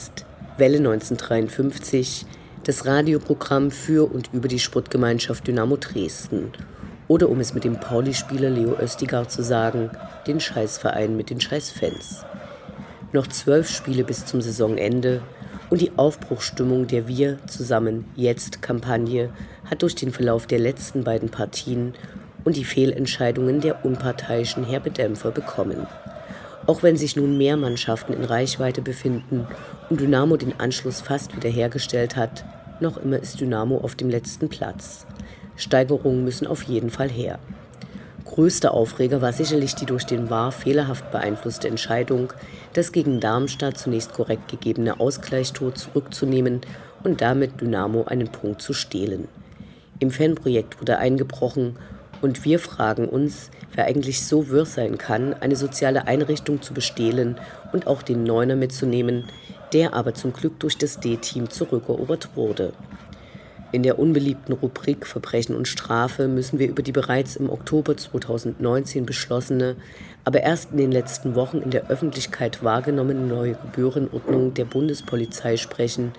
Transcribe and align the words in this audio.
Ist 0.00 0.24
Welle 0.56 0.78
1953, 0.78 2.24
das 2.64 2.86
Radioprogramm 2.86 3.70
für 3.70 4.10
und 4.10 4.30
über 4.32 4.48
die 4.48 4.58
Sportgemeinschaft 4.58 5.46
Dynamo 5.46 5.76
Dresden. 5.76 6.52
Oder 7.06 7.28
um 7.28 7.38
es 7.40 7.52
mit 7.52 7.64
dem 7.64 7.78
Pauli-Spieler 7.78 8.48
Leo 8.48 8.78
Östigard 8.80 9.30
zu 9.30 9.42
sagen, 9.42 9.90
den 10.26 10.40
Scheißverein 10.40 11.18
mit 11.18 11.28
den 11.28 11.38
Scheißfans. 11.38 12.24
Noch 13.12 13.26
zwölf 13.26 13.68
Spiele 13.68 14.04
bis 14.04 14.24
zum 14.24 14.40
Saisonende 14.40 15.20
und 15.68 15.82
die 15.82 15.92
Aufbruchsstimmung 15.98 16.86
der 16.86 17.06
Wir 17.06 17.38
zusammen 17.46 18.06
jetzt 18.16 18.62
Kampagne 18.62 19.30
hat 19.68 19.82
durch 19.82 19.96
den 19.96 20.12
Verlauf 20.12 20.46
der 20.46 20.60
letzten 20.60 21.04
beiden 21.04 21.28
Partien 21.28 21.92
und 22.44 22.56
die 22.56 22.64
Fehlentscheidungen 22.64 23.60
der 23.60 23.84
unparteiischen 23.84 24.64
Herbedämpfer 24.64 25.30
bekommen. 25.30 25.86
Auch 26.66 26.82
wenn 26.82 26.96
sich 26.96 27.16
nun 27.16 27.38
mehr 27.38 27.56
Mannschaften 27.56 28.12
in 28.12 28.24
Reichweite 28.24 28.82
befinden 28.82 29.46
und 29.88 30.00
Dynamo 30.00 30.36
den 30.36 30.60
Anschluss 30.60 31.00
fast 31.00 31.34
wiederhergestellt 31.34 32.16
hat, 32.16 32.44
noch 32.80 32.96
immer 32.96 33.18
ist 33.18 33.40
Dynamo 33.40 33.78
auf 33.78 33.94
dem 33.94 34.08
letzten 34.08 34.48
Platz. 34.48 35.06
Steigerungen 35.56 36.24
müssen 36.24 36.46
auf 36.46 36.62
jeden 36.62 36.90
Fall 36.90 37.08
her. 37.08 37.38
Größter 38.24 38.72
Aufreger 38.72 39.20
war 39.20 39.32
sicherlich 39.32 39.74
die 39.74 39.86
durch 39.86 40.04
den 40.04 40.30
VAR 40.30 40.52
fehlerhaft 40.52 41.10
beeinflusste 41.10 41.68
Entscheidung, 41.68 42.32
das 42.74 42.92
gegen 42.92 43.20
Darmstadt 43.20 43.76
zunächst 43.76 44.12
korrekt 44.12 44.48
gegebene 44.48 45.00
Ausgleichstor 45.00 45.74
zurückzunehmen 45.74 46.60
und 47.02 47.20
damit 47.20 47.60
Dynamo 47.60 48.04
einen 48.04 48.28
Punkt 48.28 48.62
zu 48.62 48.72
stehlen. 48.72 49.26
Im 49.98 50.10
Fanprojekt 50.10 50.80
wurde 50.80 50.98
eingebrochen 50.98 51.76
und 52.20 52.44
wir 52.44 52.58
fragen 52.58 53.08
uns, 53.08 53.50
wer 53.74 53.86
eigentlich 53.86 54.24
so 54.24 54.48
wirr 54.48 54.66
sein 54.66 54.98
kann, 54.98 55.34
eine 55.34 55.56
soziale 55.56 56.06
Einrichtung 56.06 56.62
zu 56.62 56.74
bestehlen 56.74 57.38
und 57.72 57.86
auch 57.86 58.02
den 58.02 58.24
Neuner 58.24 58.56
mitzunehmen, 58.56 59.24
der 59.72 59.94
aber 59.94 60.14
zum 60.14 60.32
Glück 60.32 60.58
durch 60.60 60.76
das 60.76 61.00
D-Team 61.00 61.50
zurückerobert 61.50 62.30
wurde. 62.34 62.72
In 63.72 63.84
der 63.84 64.00
unbeliebten 64.00 64.52
Rubrik 64.52 65.06
Verbrechen 65.06 65.54
und 65.54 65.68
Strafe 65.68 66.26
müssen 66.26 66.58
wir 66.58 66.68
über 66.68 66.82
die 66.82 66.90
bereits 66.90 67.36
im 67.36 67.48
Oktober 67.48 67.96
2019 67.96 69.06
beschlossene, 69.06 69.76
aber 70.24 70.40
erst 70.40 70.72
in 70.72 70.78
den 70.78 70.90
letzten 70.90 71.36
Wochen 71.36 71.58
in 71.58 71.70
der 71.70 71.88
Öffentlichkeit 71.88 72.64
wahrgenommene 72.64 73.20
neue 73.20 73.54
Gebührenordnung 73.54 74.54
der 74.54 74.64
Bundespolizei 74.64 75.56
sprechen, 75.56 76.12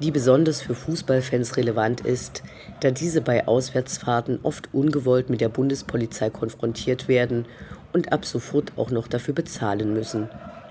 die 0.00 0.10
besonders 0.10 0.62
für 0.62 0.74
Fußballfans 0.74 1.56
relevant 1.56 2.00
ist, 2.00 2.42
da 2.80 2.90
diese 2.90 3.20
bei 3.20 3.46
Auswärtsfahrten 3.46 4.40
oft 4.42 4.72
ungewollt 4.72 5.30
mit 5.30 5.40
der 5.40 5.48
Bundespolizei 5.48 6.30
konfrontiert 6.30 7.08
werden 7.08 7.46
und 7.92 8.12
ab 8.12 8.24
sofort 8.24 8.72
auch 8.76 8.90
noch 8.90 9.08
dafür 9.08 9.34
bezahlen 9.34 9.92
müssen. 9.92 10.28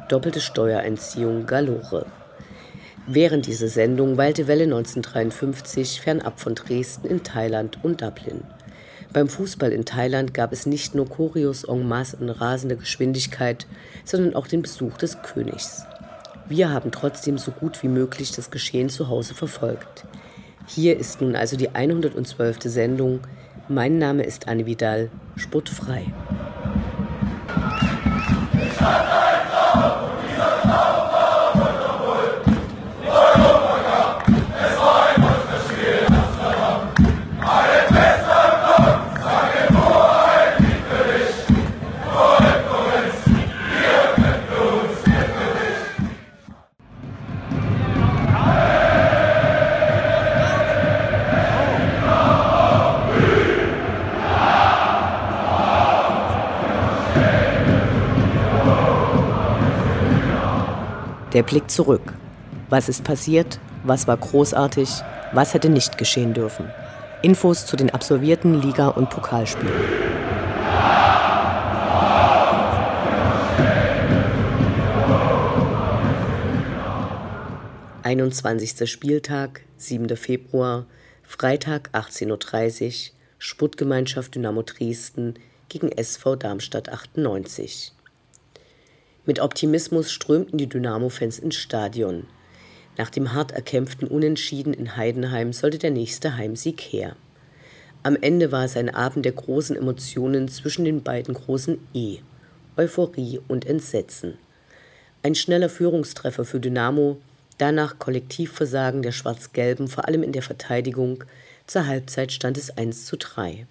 Doppelte 0.09 0.41
Steuereinziehung 0.41 1.45
galore. 1.45 2.07
Während 3.05 3.47
dieser 3.47 3.69
Sendung 3.69 4.17
weilte 4.17 4.47
Welle 4.47 4.65
1953 4.65 6.01
fernab 6.01 6.39
von 6.39 6.55
Dresden 6.55 7.07
in 7.07 7.23
Thailand 7.23 7.79
und 7.83 8.01
Dublin. 8.01 8.43
Beim 9.11 9.27
Fußball 9.27 9.71
in 9.71 9.85
Thailand 9.85 10.35
gab 10.35 10.53
es 10.53 10.67
nicht 10.67 10.93
nur 10.93 11.09
Choreos 11.09 11.63
en 11.63 11.87
masse 11.87 12.17
in 12.17 12.29
rasender 12.29 12.75
Geschwindigkeit, 12.75 13.65
sondern 14.05 14.35
auch 14.35 14.45
den 14.45 14.61
Besuch 14.61 14.97
des 14.97 15.21
Königs. 15.23 15.83
Wir 16.49 16.71
haben 16.71 16.91
trotzdem 16.91 17.37
so 17.37 17.51
gut 17.51 17.83
wie 17.83 17.87
möglich 17.87 18.31
das 18.31 18.49
Geschehen 18.49 18.89
zu 18.89 19.07
Hause 19.07 19.35
verfolgt. 19.35 20.05
Hier 20.65 20.97
ist 20.97 21.21
nun 21.21 21.35
also 21.35 21.55
die 21.55 21.75
112. 21.75 22.57
Sendung. 22.63 23.19
Mein 23.67 23.99
Name 23.99 24.23
ist 24.23 24.47
Anne 24.47 24.65
Vidal, 24.65 25.11
sportfrei. 25.35 26.07
Der 61.39 61.45
Blick 61.45 61.71
zurück. 61.71 62.15
Was 62.67 62.89
ist 62.89 63.05
passiert? 63.05 63.61
Was 63.85 64.09
war 64.09 64.17
großartig? 64.17 64.89
Was 65.31 65.53
hätte 65.53 65.69
nicht 65.69 65.97
geschehen 65.97 66.33
dürfen? 66.33 66.69
Infos 67.21 67.65
zu 67.65 67.77
den 67.77 67.91
absolvierten 67.91 68.61
Liga- 68.61 68.89
und 68.89 69.09
Pokalspielen. 69.09 69.73
Einundzwanzigster 78.03 78.85
Spieltag, 78.85 79.61
7. 79.77 80.17
Februar, 80.17 80.87
Freitag 81.23 81.89
18.30 81.93 82.31
Uhr, 82.83 83.15
Sportgemeinschaft 83.37 84.35
Dynamo 84.35 84.63
Dresden 84.63 85.35
gegen 85.69 85.89
SV 85.89 86.35
Darmstadt 86.35 86.89
98. 86.89 87.93
Mit 89.29 89.39
Optimismus 89.41 90.11
strömten 90.11 90.57
die 90.57 90.65
Dynamo-Fans 90.65 91.37
ins 91.37 91.53
Stadion. 91.53 92.25
Nach 92.97 93.11
dem 93.11 93.31
hart 93.31 93.51
erkämpften 93.51 94.07
Unentschieden 94.07 94.73
in 94.73 94.97
Heidenheim 94.97 95.53
sollte 95.53 95.77
der 95.77 95.91
nächste 95.91 96.35
Heimsieg 96.35 96.81
her. 96.81 97.15
Am 98.01 98.17
Ende 98.19 98.51
war 98.51 98.65
es 98.65 98.75
ein 98.75 98.89
Abend 98.89 99.25
der 99.25 99.33
großen 99.33 99.75
Emotionen 99.75 100.47
zwischen 100.47 100.83
den 100.83 101.03
beiden 101.03 101.35
großen 101.35 101.77
E, 101.93 102.17
Euphorie 102.75 103.39
und 103.47 103.67
Entsetzen. 103.67 104.33
Ein 105.21 105.35
schneller 105.35 105.69
Führungstreffer 105.69 106.43
für 106.43 106.59
Dynamo, 106.59 107.17
danach 107.59 107.99
Kollektivversagen 107.99 109.03
der 109.03 109.11
Schwarz-Gelben, 109.11 109.89
vor 109.89 110.07
allem 110.07 110.23
in 110.23 110.31
der 110.31 110.41
Verteidigung. 110.41 111.23
Zur 111.67 111.85
Halbzeit 111.85 112.31
stand 112.31 112.57
es 112.57 112.75
1 112.75 113.05
zu 113.05 113.15
3. 113.15 113.67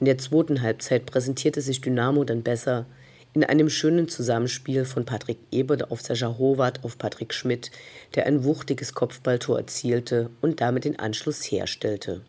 In 0.00 0.06
der 0.06 0.16
zweiten 0.16 0.62
Halbzeit 0.62 1.04
präsentierte 1.04 1.60
sich 1.60 1.82
Dynamo 1.82 2.24
dann 2.24 2.42
besser, 2.42 2.86
in 3.34 3.44
einem 3.44 3.70
schönen 3.70 4.08
Zusammenspiel 4.08 4.84
von 4.84 5.06
Patrick 5.06 5.38
Ebert 5.50 5.90
auf 5.90 6.02
Sascha 6.02 6.36
Howard 6.38 6.84
auf 6.84 6.98
Patrick 6.98 7.32
Schmidt, 7.32 7.70
der 8.14 8.26
ein 8.26 8.44
wuchtiges 8.44 8.92
Kopfballtor 8.92 9.58
erzielte 9.58 10.30
und 10.42 10.60
damit 10.60 10.84
den 10.84 10.98
Anschluss 10.98 11.42
herstellte. 11.42 12.20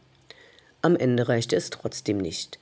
Am 0.81 0.95
Ende 0.95 1.27
reichte 1.27 1.55
es 1.55 1.69
trotzdem 1.69 2.17
nicht. 2.17 2.57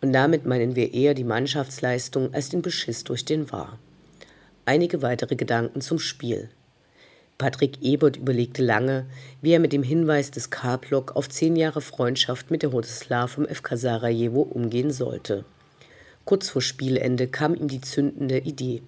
Und 0.00 0.12
damit 0.12 0.44
meinen 0.44 0.76
wir 0.76 0.92
eher 0.92 1.14
die 1.14 1.24
Mannschaftsleistung 1.24 2.34
als 2.34 2.48
den 2.48 2.62
Beschiss 2.62 3.04
durch 3.04 3.24
den 3.24 3.50
War. 3.52 3.78
Einige 4.66 5.02
weitere 5.02 5.36
Gedanken 5.36 5.80
zum 5.80 5.98
Spiel. 5.98 6.50
Patrick 7.38 7.82
Ebert 7.82 8.16
überlegte 8.16 8.62
lange, 8.62 9.06
wie 9.40 9.52
er 9.52 9.60
mit 9.60 9.72
dem 9.72 9.82
Hinweis 9.82 10.30
des 10.30 10.50
K-Block 10.50 11.16
auf 11.16 11.28
zehn 11.28 11.56
Jahre 11.56 11.80
Freundschaft 11.80 12.50
mit 12.50 12.62
der 12.62 12.72
Hodeslav 12.72 13.32
vom 13.32 13.46
FK 13.46 13.76
Sarajevo 13.76 14.42
umgehen 14.42 14.90
sollte. 14.90 15.44
Kurz 16.24 16.48
vor 16.48 16.62
Spielende 16.62 17.28
kam 17.28 17.54
ihm 17.54 17.68
die 17.68 17.80
zündende 17.80 18.38
Idee. 18.38 18.82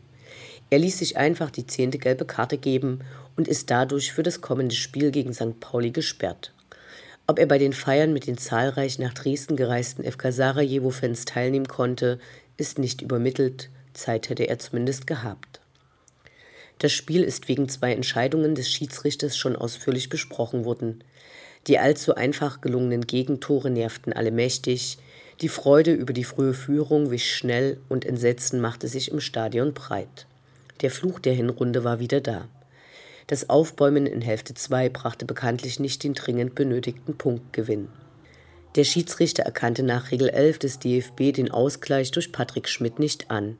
Er 0.70 0.78
ließ 0.78 0.98
sich 0.98 1.16
einfach 1.16 1.50
die 1.50 1.66
zehnte 1.66 1.98
gelbe 1.98 2.24
Karte 2.24 2.58
geben 2.58 3.00
und 3.36 3.46
ist 3.46 3.70
dadurch 3.70 4.12
für 4.12 4.22
das 4.22 4.40
kommende 4.40 4.74
Spiel 4.74 5.10
gegen 5.10 5.32
St. 5.32 5.60
Pauli 5.60 5.90
gesperrt. 5.90 6.52
Ob 7.26 7.38
er 7.38 7.46
bei 7.46 7.58
den 7.58 7.72
Feiern 7.72 8.12
mit 8.12 8.26
den 8.26 8.38
zahlreich 8.38 8.98
nach 8.98 9.12
Dresden 9.12 9.56
gereisten 9.56 10.04
FK 10.04 10.32
Sarajevo-Fans 10.32 11.24
teilnehmen 11.24 11.68
konnte, 11.68 12.18
ist 12.56 12.78
nicht 12.78 13.02
übermittelt, 13.02 13.68
Zeit 13.94 14.28
hätte 14.28 14.44
er 14.44 14.58
zumindest 14.58 15.06
gehabt. 15.06 15.60
Das 16.78 16.92
Spiel 16.92 17.22
ist 17.22 17.48
wegen 17.48 17.68
zwei 17.68 17.92
Entscheidungen 17.92 18.54
des 18.54 18.70
Schiedsrichters 18.70 19.36
schon 19.36 19.56
ausführlich 19.56 20.08
besprochen 20.08 20.64
worden. 20.64 21.02
Die 21.66 21.78
allzu 21.78 22.14
einfach 22.14 22.60
gelungenen 22.60 23.06
Gegentore 23.06 23.70
nervten 23.70 24.12
alle 24.12 24.30
mächtig, 24.30 24.98
die 25.42 25.48
Freude 25.50 25.92
über 25.92 26.14
die 26.14 26.24
frühe 26.24 26.54
Führung 26.54 27.10
wich 27.10 27.34
schnell 27.34 27.78
und 27.90 28.06
Entsetzen 28.06 28.60
machte 28.60 28.88
sich 28.88 29.10
im 29.10 29.20
Stadion 29.20 29.74
breit. 29.74 30.26
Der 30.80 30.90
Fluch 30.90 31.18
der 31.18 31.34
Hinrunde 31.34 31.84
war 31.84 32.00
wieder 32.00 32.22
da. 32.22 32.48
Das 33.26 33.50
Aufbäumen 33.50 34.06
in 34.06 34.22
Hälfte 34.22 34.54
2 34.54 34.88
brachte 34.88 35.26
bekanntlich 35.26 35.78
nicht 35.78 36.04
den 36.04 36.14
dringend 36.14 36.54
benötigten 36.54 37.18
Punktgewinn. 37.18 37.88
Der 38.76 38.84
Schiedsrichter 38.84 39.42
erkannte 39.42 39.82
nach 39.82 40.10
Regel 40.10 40.28
11 40.30 40.58
des 40.58 40.78
DFB 40.78 41.32
den 41.34 41.50
Ausgleich 41.50 42.12
durch 42.12 42.32
Patrick 42.32 42.68
Schmidt 42.68 42.98
nicht 42.98 43.30
an. 43.30 43.58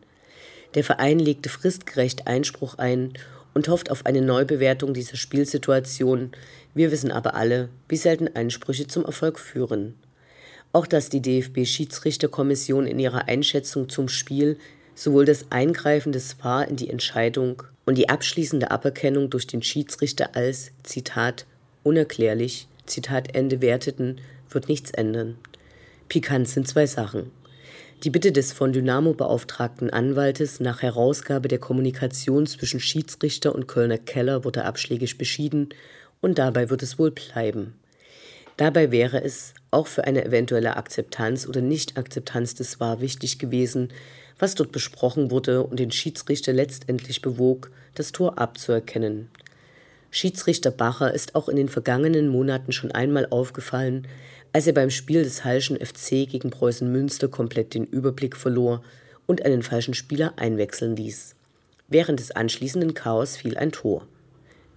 Der 0.75 0.85
Verein 0.85 1.19
legte 1.19 1.49
fristgerecht 1.49 2.27
Einspruch 2.27 2.77
ein 2.79 3.15
und 3.53 3.69
hofft 3.69 3.91
auf 3.91 4.07
eine 4.07 4.23
Neubewertung 4.23 4.95
dieser 4.95 5.17
Spielsituation. 5.17 6.33
Wir 6.75 6.91
wissen 6.91 7.11
aber 7.11 7.35
alle, 7.35 7.69
wie 7.89 7.97
selten 7.97 8.29
Einsprüche 8.29 8.87
zum 8.87 9.05
Erfolg 9.05 9.39
führen. 9.39 9.95
Auch 10.73 10.87
dass 10.87 11.09
die 11.09 11.23
DFB-Schiedsrichterkommission 11.23 12.87
in 12.87 12.99
ihrer 12.99 13.29
Einschätzung 13.29 13.89
zum 13.89 14.09
Spiel 14.09 14.59
sowohl 14.95 15.25
das 15.25 15.47
Eingreifen 15.51 16.13
des 16.13 16.37
VAR 16.43 16.69
in 16.69 16.77
die 16.77 16.91
Entscheidung 16.91 17.63
und 17.85 17.97
die 17.97 18.09
abschließende 18.09 18.71
Aberkennung 18.71 19.31
durch 19.31 19.47
den 19.47 19.63
Schiedsrichter 19.63 20.35
als, 20.35 20.73
Zitat, 20.83 21.47
unerklärlich, 21.83 22.67
Zitat 22.87 23.35
Ende 23.35 23.61
werteten, 23.61 24.21
wird 24.51 24.69
nichts 24.69 24.91
ändern. 24.91 25.37
Pikant 26.09 26.49
sind 26.49 26.67
zwei 26.67 26.87
Sachen. 26.87 27.31
Die 28.03 28.11
Bitte 28.11 28.31
des 28.31 28.53
von 28.53 28.73
Dynamo 28.73 29.15
beauftragten 29.15 29.91
Anwaltes 29.91 30.61
nach 30.61 30.83
Herausgabe 30.83 31.49
der 31.49 31.59
Kommunikation 31.59 32.47
zwischen 32.47 32.81
Schiedsrichter 32.81 33.55
und 33.55 33.69
Kölner 33.69 33.99
Keller 33.99 34.45
wurde 34.45 34.65
abschlägig 34.65 35.17
beschieden 35.17 35.71
und 36.21 36.39
dabei 36.39 36.69
wird 36.69 36.83
es 36.83 36.99
wohl 36.99 37.11
bleiben. 37.11 37.75
Dabei 38.57 38.91
wäre 38.91 39.23
es 39.23 39.53
auch 39.71 39.87
für 39.87 40.05
eine 40.05 40.25
eventuelle 40.25 40.77
Akzeptanz 40.77 41.47
oder 41.47 41.61
Nicht-Akzeptanz 41.61 42.55
des 42.55 42.81
war 42.81 43.01
wichtig 43.01 43.39
gewesen, 43.39 43.93
was 44.39 44.55
dort 44.55 44.73
besprochen 44.73 45.31
wurde 45.31 45.63
und 45.63 45.79
den 45.79 45.91
Schiedsrichter 45.91 46.53
letztendlich 46.53 47.23
bewog, 47.23 47.71
das 47.95 48.13
Tor 48.13 48.39
abzuerkennen. 48.39 49.29
Schiedsrichter 50.11 50.71
Bacher 50.71 51.13
ist 51.13 51.35
auch 51.35 51.49
in 51.49 51.57
den 51.57 51.69
vergangenen 51.69 52.29
Monaten 52.29 52.73
schon 52.73 52.93
einmal 52.93 53.27
aufgefallen, 53.29 54.07
als 54.53 54.67
er 54.67 54.73
beim 54.73 54.89
Spiel 54.89 55.23
des 55.23 55.45
Halschen 55.45 55.77
FC 55.79 56.27
gegen 56.27 56.51
Preußen 56.51 56.91
Münster 56.91 57.29
komplett 57.29 57.75
den 57.75 57.85
Überblick 57.85 58.37
verlor 58.37 58.83
und 59.27 59.45
einen 59.45 59.63
falschen 59.63 59.93
Spieler 59.93 60.33
einwechseln 60.37 60.97
ließ. 60.97 61.35
Während 61.89 62.21
des 62.21 62.31
anschließenden 62.31 62.95
Chaos 62.95 63.37
fiel 63.37 63.59
ein 63.59 63.73
Tor. 63.73 64.07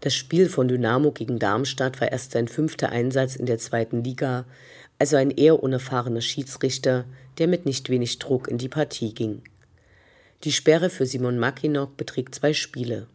Das 0.01 0.15
Spiel 0.15 0.47
von 0.47 0.67
Dynamo 0.67 1.11
gegen 1.11 1.39
Darmstadt 1.39 1.99
war 1.99 2.11
erst 2.11 2.31
sein 2.31 2.47
fünfter 2.47 2.89
Einsatz 2.89 3.35
in 3.35 3.45
der 3.45 3.57
zweiten 3.57 4.03
Liga, 4.03 4.45
also 4.97 5.17
ein 5.17 5.31
eher 5.31 5.61
unerfahrener 5.61 6.21
Schiedsrichter, 6.21 7.05
der 7.37 7.47
mit 7.47 7.65
nicht 7.65 7.89
wenig 7.89 8.19
Druck 8.19 8.47
in 8.47 8.57
die 8.57 8.69
Partie 8.69 9.13
ging. 9.13 9.41
Die 10.45 10.53
Sperre 10.53 10.89
für 10.89 11.05
Simon 11.05 11.37
Mackinock 11.37 11.97
beträgt 11.97 12.35
zwei 12.35 12.53
Spiele. 12.53 13.07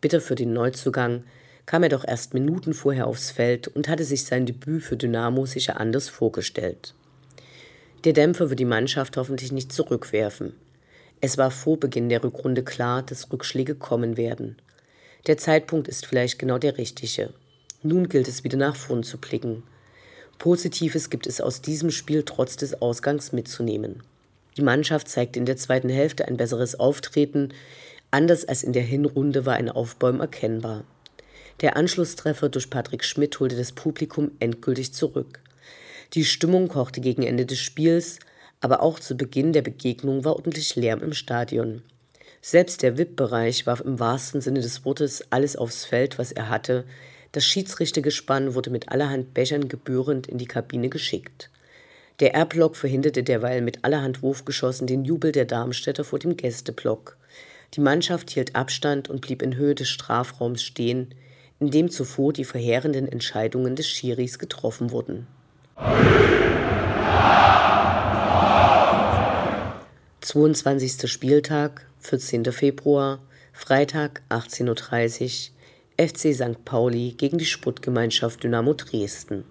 Bitter 0.00 0.20
für 0.20 0.34
den 0.34 0.54
Neuzugang, 0.54 1.24
kam 1.66 1.82
er 1.82 1.90
doch 1.90 2.06
erst 2.06 2.32
Minuten 2.34 2.72
vorher 2.72 3.06
aufs 3.06 3.30
Feld 3.30 3.68
und 3.68 3.86
hatte 3.86 4.04
sich 4.04 4.24
sein 4.24 4.46
Debüt 4.46 4.82
für 4.82 4.96
Dynamo 4.96 5.46
sicher 5.46 5.78
anders 5.78 6.08
vorgestellt. 6.08 6.94
Der 8.04 8.14
Dämpfer 8.14 8.48
wird 8.48 8.58
die 8.58 8.64
Mannschaft 8.64 9.18
hoffentlich 9.18 9.52
nicht 9.52 9.72
zurückwerfen. 9.72 10.54
Es 11.20 11.36
war 11.36 11.50
vor 11.50 11.78
Beginn 11.78 12.08
der 12.08 12.24
Rückrunde 12.24 12.62
klar, 12.62 13.02
dass 13.02 13.30
Rückschläge 13.30 13.74
kommen 13.74 14.16
werden. 14.16 14.56
Der 15.26 15.36
Zeitpunkt 15.36 15.88
ist 15.88 16.06
vielleicht 16.06 16.38
genau 16.38 16.58
der 16.58 16.78
richtige. 16.78 17.32
Nun 17.82 18.08
gilt 18.08 18.28
es 18.28 18.44
wieder 18.44 18.56
nach 18.56 18.76
vorn 18.76 19.02
zu 19.02 19.18
blicken. 19.18 19.62
Positives 20.38 21.10
gibt 21.10 21.26
es 21.26 21.40
aus 21.40 21.60
diesem 21.60 21.90
Spiel 21.90 22.22
trotz 22.24 22.56
des 22.56 22.80
Ausgangs 22.80 23.32
mitzunehmen. 23.32 24.02
Die 24.56 24.62
Mannschaft 24.62 25.08
zeigte 25.08 25.38
in 25.38 25.46
der 25.46 25.56
zweiten 25.56 25.90
Hälfte 25.90 26.26
ein 26.26 26.36
besseres 26.36 26.80
Auftreten. 26.80 27.52
Anders 28.10 28.46
als 28.46 28.62
in 28.62 28.72
der 28.72 28.82
Hinrunde 28.82 29.46
war 29.46 29.54
ein 29.54 29.68
Aufbäumen 29.68 30.20
erkennbar. 30.20 30.84
Der 31.60 31.76
Anschlusstreffer 31.76 32.48
durch 32.48 32.70
Patrick 32.70 33.04
Schmidt 33.04 33.38
holte 33.38 33.56
das 33.56 33.72
Publikum 33.72 34.30
endgültig 34.40 34.94
zurück. 34.94 35.40
Die 36.14 36.24
Stimmung 36.24 36.68
kochte 36.68 37.00
gegen 37.00 37.22
Ende 37.22 37.44
des 37.44 37.58
Spiels, 37.58 38.18
aber 38.60 38.82
auch 38.82 38.98
zu 38.98 39.16
Beginn 39.16 39.52
der 39.52 39.62
Begegnung 39.62 40.24
war 40.24 40.36
ordentlich 40.36 40.74
Lärm 40.76 41.02
im 41.02 41.12
Stadion. 41.12 41.82
Selbst 42.42 42.82
der 42.82 42.96
VIP-Bereich 42.96 43.66
warf 43.66 43.80
im 43.80 44.00
wahrsten 44.00 44.40
Sinne 44.40 44.60
des 44.60 44.84
Wortes 44.84 45.24
alles 45.30 45.56
aufs 45.56 45.84
Feld, 45.84 46.18
was 46.18 46.32
er 46.32 46.48
hatte. 46.48 46.84
Das 47.32 47.44
Schiedsrichtergespann 47.44 48.54
wurde 48.54 48.70
mit 48.70 48.88
allerhand 48.88 49.34
Bechern 49.34 49.68
gebührend 49.68 50.26
in 50.26 50.38
die 50.38 50.46
Kabine 50.46 50.88
geschickt. 50.88 51.50
Der 52.20 52.34
R-Block 52.34 52.76
verhinderte 52.76 53.22
derweil 53.22 53.60
mit 53.60 53.84
allerhand 53.84 54.22
Wurfgeschossen 54.22 54.86
den 54.86 55.04
Jubel 55.04 55.32
der 55.32 55.44
Darmstädter 55.44 56.04
vor 56.04 56.18
dem 56.18 56.36
Gästeblock. 56.36 57.16
Die 57.74 57.80
Mannschaft 57.80 58.30
hielt 58.30 58.56
Abstand 58.56 59.08
und 59.08 59.20
blieb 59.20 59.42
in 59.42 59.56
Höhe 59.56 59.74
des 59.74 59.88
Strafraums 59.88 60.62
stehen 60.62 61.14
in 61.60 61.70
dem 61.70 61.90
zuvor 61.90 62.32
die 62.32 62.44
verheerenden 62.44 63.06
Entscheidungen 63.06 63.76
des 63.76 63.86
Schiris 63.86 64.38
getroffen 64.38 64.90
wurden. 64.90 65.26
22. 70.20 71.10
Spieltag, 71.10 71.86
14. 72.00 72.44
Februar, 72.52 73.20
Freitag 73.54 74.20
18.30 74.28 75.50
Uhr, 75.50 76.06
FC 76.08 76.34
St. 76.34 76.64
Pauli 76.64 77.14
gegen 77.16 77.38
die 77.38 77.46
Sportgemeinschaft 77.46 78.42
Dynamo 78.42 78.74
Dresden. 78.74 79.44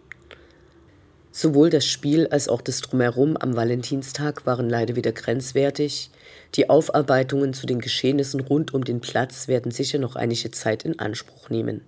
Sowohl 1.32 1.70
das 1.72 1.86
Spiel 1.86 2.28
als 2.28 2.50
auch 2.50 2.62
das 2.62 2.82
Drumherum 2.82 3.36
am 3.38 3.56
Valentinstag 3.56 4.46
waren 4.46 4.70
leider 4.70 4.96
wieder 4.96 5.12
grenzwertig. 5.12 6.12
Die 6.56 6.70
Aufarbeitungen 6.70 7.54
zu 7.54 7.66
den 7.66 7.80
Geschehnissen 7.80 8.40
rund 8.40 8.74
um 8.74 8.84
den 8.84 9.02
Platz 9.02 9.48
werden 9.48 9.72
sicher 9.72 9.98
noch 9.98 10.16
einige 10.16 10.52
Zeit 10.52 10.86
in 10.86 11.00
Anspruch 11.00 11.50
nehmen 11.50 11.82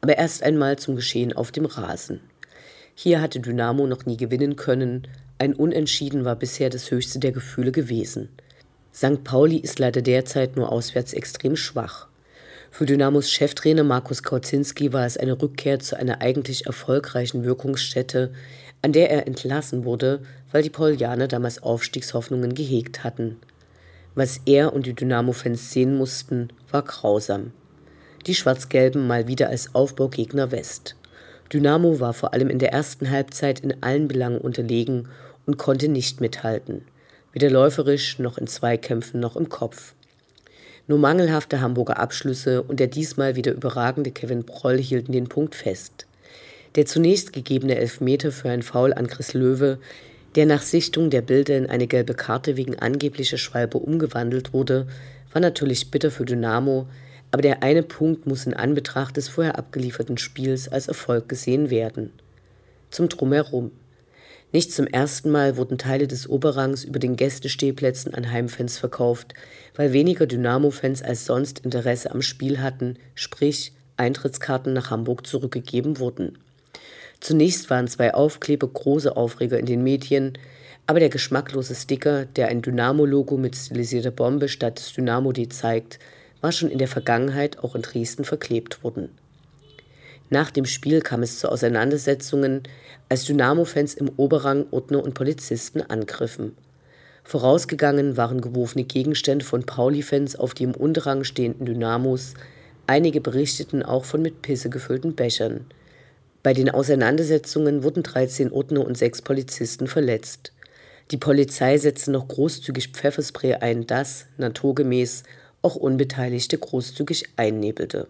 aber 0.00 0.18
erst 0.18 0.42
einmal 0.42 0.78
zum 0.78 0.96
Geschehen 0.96 1.32
auf 1.32 1.52
dem 1.52 1.66
Rasen. 1.66 2.20
Hier 2.98 3.20
hatte 3.20 3.40
Dynamo 3.40 3.86
noch 3.86 4.06
nie 4.06 4.16
gewinnen 4.16 4.56
können, 4.56 5.06
ein 5.38 5.54
Unentschieden 5.54 6.24
war 6.24 6.34
bisher 6.34 6.70
das 6.70 6.90
höchste 6.90 7.18
der 7.18 7.30
Gefühle 7.30 7.70
gewesen. 7.70 8.30
St. 8.92 9.22
Pauli 9.22 9.58
ist 9.58 9.78
leider 9.78 10.00
derzeit 10.00 10.56
nur 10.56 10.72
auswärts 10.72 11.12
extrem 11.12 11.56
schwach. 11.56 12.08
Für 12.70 12.86
Dynamos 12.86 13.30
Cheftrainer 13.30 13.84
Markus 13.84 14.22
Kauzinski 14.22 14.94
war 14.94 15.04
es 15.04 15.18
eine 15.18 15.40
Rückkehr 15.40 15.78
zu 15.78 15.96
einer 15.96 16.22
eigentlich 16.22 16.64
erfolgreichen 16.66 17.44
Wirkungsstätte, 17.44 18.32
an 18.80 18.92
der 18.92 19.10
er 19.10 19.26
entlassen 19.26 19.84
wurde, 19.84 20.22
weil 20.50 20.62
die 20.62 20.70
Paulianer 20.70 21.28
damals 21.28 21.62
Aufstiegshoffnungen 21.62 22.54
gehegt 22.54 23.04
hatten. 23.04 23.36
Was 24.14 24.40
er 24.46 24.72
und 24.72 24.86
die 24.86 24.94
Dynamo-Fans 24.94 25.70
sehen 25.70 25.96
mussten, 25.96 26.48
war 26.72 26.82
grausam 26.82 27.52
die 28.26 28.34
Schwarz-Gelben 28.34 29.06
mal 29.06 29.28
wieder 29.28 29.48
als 29.48 29.74
Aufbaugegner 29.74 30.50
West. 30.50 30.96
Dynamo 31.52 32.00
war 32.00 32.12
vor 32.12 32.32
allem 32.32 32.50
in 32.50 32.58
der 32.58 32.72
ersten 32.72 33.10
Halbzeit 33.10 33.60
in 33.60 33.82
allen 33.82 34.08
Belangen 34.08 34.38
unterlegen 34.38 35.08
und 35.46 35.58
konnte 35.58 35.88
nicht 35.88 36.20
mithalten, 36.20 36.82
weder 37.32 37.50
läuferisch 37.50 38.18
noch 38.18 38.38
in 38.38 38.46
Zweikämpfen 38.46 39.20
noch 39.20 39.36
im 39.36 39.48
Kopf. 39.48 39.94
Nur 40.88 40.98
mangelhafte 40.98 41.60
Hamburger 41.60 41.98
Abschlüsse 41.98 42.62
und 42.62 42.80
der 42.80 42.86
diesmal 42.86 43.36
wieder 43.36 43.52
überragende 43.52 44.10
Kevin 44.10 44.44
Proll 44.44 44.78
hielten 44.78 45.12
den 45.12 45.28
Punkt 45.28 45.54
fest. 45.54 46.06
Der 46.76 46.86
zunächst 46.86 47.32
gegebene 47.32 47.76
Elfmeter 47.76 48.30
für 48.30 48.50
ein 48.50 48.62
Foul 48.62 48.92
an 48.92 49.06
Chris 49.06 49.34
Löwe, 49.34 49.78
der 50.34 50.46
nach 50.46 50.62
Sichtung 50.62 51.10
der 51.10 51.22
Bilder 51.22 51.56
in 51.56 51.66
eine 51.66 51.86
gelbe 51.86 52.14
Karte 52.14 52.56
wegen 52.56 52.78
angeblicher 52.78 53.38
Schwalbe 53.38 53.78
umgewandelt 53.78 54.52
wurde, 54.52 54.86
war 55.32 55.40
natürlich 55.40 55.90
bitter 55.90 56.10
für 56.10 56.24
Dynamo, 56.24 56.86
aber 57.30 57.42
der 57.42 57.62
eine 57.62 57.82
Punkt 57.82 58.26
muss 58.26 58.46
in 58.46 58.54
Anbetracht 58.54 59.16
des 59.16 59.28
vorher 59.28 59.58
abgelieferten 59.58 60.18
Spiels 60.18 60.68
als 60.68 60.88
Erfolg 60.88 61.28
gesehen 61.28 61.70
werden. 61.70 62.12
Zum 62.90 63.08
Drumherum. 63.08 63.72
Nicht 64.52 64.72
zum 64.72 64.86
ersten 64.86 65.30
Mal 65.30 65.56
wurden 65.56 65.76
Teile 65.76 66.06
des 66.06 66.28
Oberrangs 66.28 66.84
über 66.84 66.98
den 66.98 67.16
Gästestehplätzen 67.16 68.14
an 68.14 68.30
Heimfans 68.30 68.78
verkauft, 68.78 69.34
weil 69.74 69.92
weniger 69.92 70.26
Dynamo-Fans 70.26 71.02
als 71.02 71.26
sonst 71.26 71.58
Interesse 71.58 72.12
am 72.12 72.22
Spiel 72.22 72.60
hatten, 72.60 72.96
sprich 73.14 73.72
Eintrittskarten 73.96 74.72
nach 74.72 74.90
Hamburg 74.90 75.26
zurückgegeben 75.26 75.98
wurden. 75.98 76.38
Zunächst 77.20 77.70
waren 77.70 77.88
zwei 77.88 78.14
Aufkleber 78.14 78.68
große 78.68 79.16
Aufreger 79.16 79.58
in 79.58 79.66
den 79.66 79.82
Medien, 79.82 80.34
aber 80.86 81.00
der 81.00 81.08
geschmacklose 81.08 81.74
Sticker, 81.74 82.26
der 82.26 82.48
ein 82.48 82.62
Dynamo-Logo 82.62 83.36
mit 83.36 83.56
stilisierter 83.56 84.12
Bombe 84.12 84.48
statt 84.48 84.78
des 84.78 84.92
Dynamo-D 84.92 85.48
zeigt, 85.48 85.98
war 86.46 86.52
schon 86.52 86.70
in 86.70 86.78
der 86.78 86.86
Vergangenheit 86.86 87.58
auch 87.58 87.74
in 87.74 87.82
Dresden 87.82 88.22
verklebt 88.22 88.84
worden. 88.84 89.08
Nach 90.30 90.52
dem 90.52 90.64
Spiel 90.64 91.00
kam 91.00 91.24
es 91.24 91.40
zu 91.40 91.50
Auseinandersetzungen, 91.50 92.62
als 93.08 93.24
Dynamo-Fans 93.24 93.94
im 93.94 94.10
Oberrang 94.16 94.64
Ordner 94.70 95.02
und 95.02 95.14
Polizisten 95.14 95.82
angriffen. 95.82 96.56
Vorausgegangen 97.24 98.16
waren 98.16 98.40
geworfene 98.40 98.84
Gegenstände 98.84 99.44
von 99.44 99.66
Pauli-Fans 99.66 100.36
auf 100.36 100.54
die 100.54 100.62
im 100.62 100.76
Unterrang 100.76 101.24
stehenden 101.24 101.66
Dynamos, 101.66 102.34
einige 102.86 103.20
berichteten 103.20 103.82
auch 103.82 104.04
von 104.04 104.22
mit 104.22 104.42
Pisse 104.42 104.70
gefüllten 104.70 105.16
Bechern. 105.16 105.66
Bei 106.44 106.52
den 106.52 106.70
Auseinandersetzungen 106.70 107.82
wurden 107.82 108.04
13 108.04 108.52
Ordner 108.52 108.86
und 108.86 108.96
sechs 108.96 109.20
Polizisten 109.20 109.88
verletzt. 109.88 110.52
Die 111.10 111.16
Polizei 111.16 111.76
setzte 111.76 112.12
noch 112.12 112.28
großzügig 112.28 112.92
Pfefferspray 112.92 113.54
ein, 113.54 113.88
das, 113.88 114.26
naturgemäß, 114.38 115.24
auch 115.66 115.74
Unbeteiligte 115.74 116.56
großzügig 116.56 117.30
einnebelte. 117.34 118.06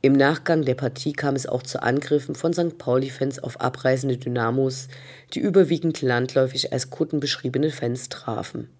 Im 0.00 0.14
Nachgang 0.14 0.64
der 0.64 0.74
Partie 0.74 1.12
kam 1.12 1.36
es 1.36 1.46
auch 1.46 1.62
zu 1.62 1.82
Angriffen 1.82 2.34
von 2.34 2.54
St. 2.54 2.78
Pauli-Fans 2.78 3.40
auf 3.40 3.60
abreisende 3.60 4.16
Dynamos, 4.16 4.88
die 5.34 5.40
überwiegend 5.40 6.00
landläufig 6.00 6.72
als 6.72 6.88
Kutten 6.88 7.20
beschriebene 7.20 7.70
Fans 7.70 8.08
trafen. 8.08 8.70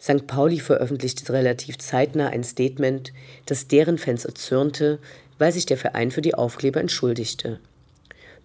St. 0.00 0.26
Pauli 0.26 0.60
veröffentlichte 0.60 1.30
relativ 1.30 1.76
zeitnah 1.76 2.28
ein 2.28 2.42
Statement, 2.42 3.12
das 3.44 3.68
deren 3.68 3.98
Fans 3.98 4.24
erzürnte, 4.24 4.98
weil 5.36 5.52
sich 5.52 5.66
der 5.66 5.76
Verein 5.76 6.10
für 6.10 6.22
die 6.22 6.34
Aufkleber 6.34 6.80
entschuldigte. 6.80 7.60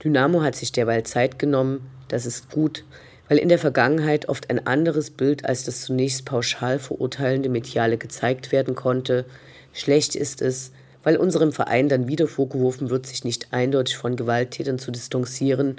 Dynamo 0.03 0.41
hat 0.41 0.57
sich 0.57 0.73
derweil 0.73 1.03
Zeit 1.03 1.39
genommen, 1.39 1.89
das 2.09 2.25
ist 2.25 2.51
gut, 2.51 2.83
weil 3.27 3.37
in 3.37 3.49
der 3.49 3.59
Vergangenheit 3.59 4.29
oft 4.29 4.49
ein 4.49 4.65
anderes 4.67 5.09
Bild 5.09 5.45
als 5.45 5.63
das 5.63 5.81
zunächst 5.81 6.25
pauschal 6.25 6.79
verurteilende 6.79 7.49
Mediale 7.49 7.97
gezeigt 7.97 8.51
werden 8.51 8.75
konnte. 8.75 9.25
Schlecht 9.73 10.15
ist 10.15 10.41
es, 10.41 10.71
weil 11.03 11.17
unserem 11.17 11.51
Verein 11.51 11.89
dann 11.89 12.07
wieder 12.07 12.27
vorgeworfen 12.27 12.89
wird, 12.89 13.05
sich 13.05 13.23
nicht 13.23 13.51
eindeutig 13.51 13.97
von 13.97 14.15
Gewalttätern 14.15 14.79
zu 14.79 14.91
distanzieren, 14.91 15.77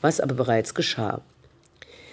was 0.00 0.20
aber 0.20 0.34
bereits 0.34 0.74
geschah. 0.74 1.22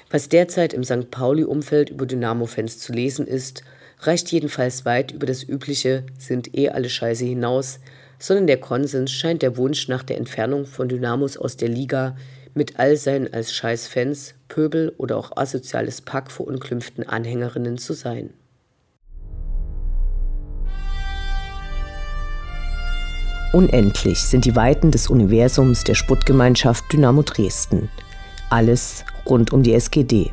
Was 0.09 0.29
derzeit 0.29 0.73
im 0.73 0.83
St. 0.83 1.11
Pauli-Umfeld 1.11 1.89
über 1.89 2.05
Dynamo-Fans 2.05 2.79
zu 2.79 2.93
lesen 2.93 3.25
ist, 3.25 3.63
reicht 3.99 4.31
jedenfalls 4.31 4.85
weit 4.85 5.11
über 5.11 5.25
das 5.25 5.43
übliche 5.43 6.03
sind 6.17 6.55
eh 6.55 6.69
alle 6.69 6.89
Scheiße 6.89 7.25
hinaus, 7.25 7.79
sondern 8.19 8.47
der 8.47 8.59
Konsens 8.59 9.11
scheint 9.11 9.41
der 9.41 9.57
Wunsch 9.57 9.87
nach 9.87 10.03
der 10.03 10.17
Entfernung 10.17 10.65
von 10.65 10.87
Dynamos 10.87 11.35
aus 11.35 11.57
der 11.57 11.69
Liga 11.69 12.15
mit 12.53 12.79
all 12.79 12.95
seinen 12.97 13.33
als 13.33 13.53
Scheißfans, 13.53 14.35
Pöbel 14.47 14.93
oder 14.97 15.17
auch 15.17 15.35
asoziales 15.35 16.01
Pack 16.01 16.31
verunklümpften 16.31 17.07
Anhängerinnen 17.07 17.77
zu 17.77 17.93
sein. 17.93 18.31
Unendlich 23.53 24.19
sind 24.19 24.45
die 24.45 24.55
Weiten 24.55 24.89
des 24.89 25.07
Universums 25.07 25.83
der 25.83 25.93
Sputtgemeinschaft 25.93 26.91
Dynamo 26.91 27.21
Dresden. 27.21 27.89
Alles 28.49 29.05
rund 29.27 29.53
um 29.53 29.61
die 29.61 29.73
SGD. 29.75 30.31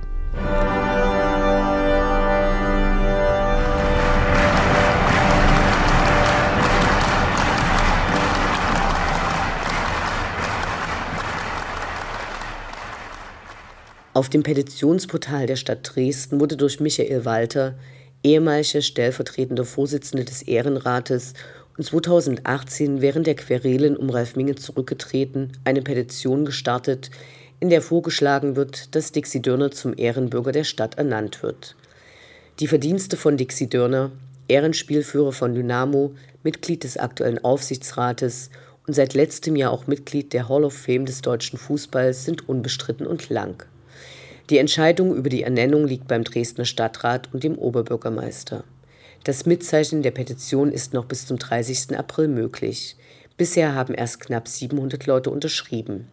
Auf 14.20 14.28
dem 14.28 14.42
Petitionsportal 14.42 15.46
der 15.46 15.56
Stadt 15.56 15.78
Dresden 15.82 16.40
wurde 16.40 16.58
durch 16.58 16.78
Michael 16.78 17.24
Walter, 17.24 17.74
ehemaliger 18.22 18.82
stellvertretender 18.82 19.64
Vorsitzender 19.64 20.24
des 20.24 20.42
Ehrenrates 20.42 21.32
und 21.78 21.84
2018 21.84 23.00
während 23.00 23.26
der 23.26 23.34
Querelen 23.34 23.96
um 23.96 24.10
Ralf 24.10 24.36
Minge 24.36 24.56
zurückgetreten, 24.56 25.52
eine 25.64 25.80
Petition 25.80 26.44
gestartet, 26.44 27.10
in 27.60 27.70
der 27.70 27.80
vorgeschlagen 27.80 28.56
wird, 28.56 28.94
dass 28.94 29.10
Dixie 29.10 29.40
Dörner 29.40 29.70
zum 29.70 29.94
Ehrenbürger 29.96 30.52
der 30.52 30.64
Stadt 30.64 30.98
ernannt 30.98 31.42
wird. 31.42 31.74
Die 32.58 32.66
Verdienste 32.66 33.16
von 33.16 33.38
Dixie 33.38 33.70
Dörner, 33.70 34.12
Ehrenspielführer 34.48 35.32
von 35.32 35.54
Dynamo, 35.54 36.12
Mitglied 36.42 36.84
des 36.84 36.98
aktuellen 36.98 37.42
Aufsichtsrates 37.42 38.50
und 38.86 38.92
seit 38.92 39.14
letztem 39.14 39.56
Jahr 39.56 39.72
auch 39.72 39.86
Mitglied 39.86 40.34
der 40.34 40.50
Hall 40.50 40.64
of 40.64 40.74
Fame 40.74 41.06
des 41.06 41.22
deutschen 41.22 41.58
Fußballs, 41.58 42.26
sind 42.26 42.50
unbestritten 42.50 43.06
und 43.06 43.30
lang. 43.30 43.64
Die 44.50 44.58
Entscheidung 44.58 45.14
über 45.14 45.28
die 45.28 45.44
Ernennung 45.44 45.86
liegt 45.86 46.08
beim 46.08 46.24
Dresdner 46.24 46.64
Stadtrat 46.64 47.32
und 47.32 47.44
dem 47.44 47.56
Oberbürgermeister. 47.56 48.64
Das 49.22 49.46
Mitzeichnen 49.46 50.02
der 50.02 50.10
Petition 50.10 50.72
ist 50.72 50.92
noch 50.92 51.04
bis 51.04 51.24
zum 51.24 51.38
30. 51.38 51.96
April 51.96 52.26
möglich. 52.26 52.96
Bisher 53.36 53.76
haben 53.76 53.94
erst 53.94 54.18
knapp 54.18 54.48
700 54.48 55.06
Leute 55.06 55.30
unterschrieben. 55.30 56.08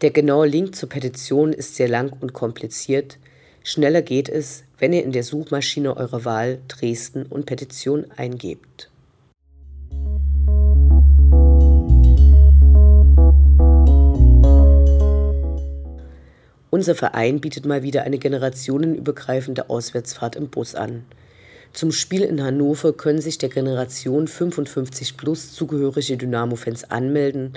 Der 0.00 0.12
genaue 0.12 0.46
Link 0.46 0.76
zur 0.76 0.90
Petition 0.90 1.52
ist 1.52 1.74
sehr 1.74 1.88
lang 1.88 2.12
und 2.20 2.32
kompliziert. 2.32 3.18
Schneller 3.64 4.02
geht 4.02 4.28
es, 4.28 4.62
wenn 4.78 4.92
ihr 4.92 5.02
in 5.02 5.10
der 5.10 5.24
Suchmaschine 5.24 5.96
eurer 5.96 6.24
Wahl 6.24 6.60
Dresden 6.68 7.26
und 7.26 7.46
Petition 7.46 8.06
eingebt. 8.16 8.91
Unser 16.82 16.96
Verein 16.96 17.40
bietet 17.40 17.64
mal 17.64 17.84
wieder 17.84 18.02
eine 18.02 18.18
generationenübergreifende 18.18 19.70
Auswärtsfahrt 19.70 20.34
im 20.34 20.48
Bus 20.48 20.74
an. 20.74 21.04
Zum 21.72 21.92
Spiel 21.92 22.22
in 22.22 22.42
Hannover 22.42 22.92
können 22.92 23.20
sich 23.20 23.38
der 23.38 23.50
Generation 23.50 24.26
55 24.26 25.16
plus 25.16 25.52
zugehörige 25.52 26.16
Dynamo-Fans 26.16 26.90
anmelden, 26.90 27.52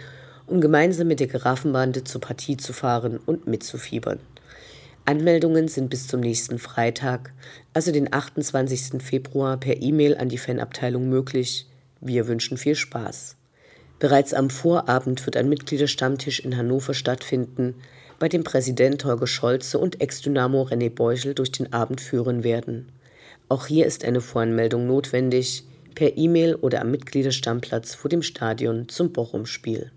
um 0.45 0.61
gemeinsam 0.61 1.07
mit 1.07 1.19
der 1.19 1.25
Giraffenbande 1.25 2.03
zur 2.03 2.21
Partie 2.21 2.57
zu 2.57 2.71
fahren 2.71 3.19
und 3.25 3.47
mitzufiebern. 3.47 4.19
Anmeldungen 5.05 5.69
sind 5.69 5.89
bis 5.89 6.05
zum 6.05 6.19
nächsten 6.19 6.59
Freitag, 6.59 7.33
also 7.73 7.91
den 7.91 8.13
28. 8.13 9.01
Februar, 9.01 9.59
per 9.59 9.81
E-Mail 9.81 10.17
an 10.17 10.29
die 10.29 10.37
Fanabteilung 10.37 11.09
möglich. 11.09 11.65
Wir 11.99 12.27
wünschen 12.27 12.57
viel 12.57 12.75
Spaß. 12.75 13.37
Bereits 13.97 14.35
am 14.35 14.51
Vorabend 14.51 15.25
wird 15.25 15.35
ein 15.35 15.49
Mitgliederstammtisch 15.49 16.41
in 16.41 16.55
Hannover 16.55 16.93
stattfinden, 16.93 17.73
bei 18.19 18.29
dem 18.29 18.43
Präsident 18.43 19.03
Holger 19.05 19.27
Scholze 19.27 19.77
und 19.77 20.01
Ex-Dynamo 20.01 20.63
René 20.63 20.89
Beuchel 20.89 21.33
durch 21.33 21.51
den 21.51 21.71
Abend 21.73 22.01
führen 22.01 22.43
werden. 22.43 22.89
Auch 23.49 23.67
hier 23.67 23.85
ist 23.85 24.03
eine 24.03 24.21
Voranmeldung 24.21 24.87
notwendig, 24.87 25.63
per 25.93 26.17
E-Mail 26.17 26.55
oder 26.55 26.81
am 26.81 26.91
Mitgliederstammplatz 26.91 27.93
vor 27.95 28.09
dem 28.09 28.21
Stadion 28.21 28.89
zum 28.89 29.13
Bochum-Spiel. 29.13 29.91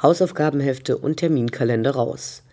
Hausaufgabenhefte 0.00 0.98
und 0.98 1.16
Terminkalender 1.16 1.92
raus. 1.92 2.43